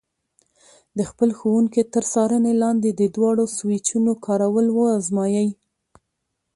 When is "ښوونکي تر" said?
1.37-2.03